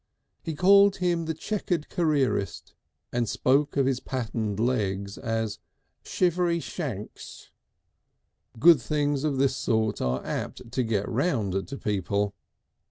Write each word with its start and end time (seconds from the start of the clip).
He 0.41 0.55
called 0.55 0.95
him 0.97 1.25
the 1.25 1.35
"Chequered 1.35 1.87
Careerist," 1.87 2.73
and 3.13 3.29
spoke 3.29 3.77
of 3.77 3.85
his 3.85 3.99
patterned 3.99 4.59
legs 4.59 5.15
as 5.19 5.59
"shivery 6.03 6.59
shakys." 6.59 7.51
Good 8.57 8.81
things 8.81 9.23
of 9.23 9.37
this 9.37 9.55
sort 9.55 10.01
are 10.01 10.25
apt 10.25 10.71
to 10.71 10.81
get 10.81 11.07
round 11.07 11.67
to 11.67 11.77
people. 11.77 12.33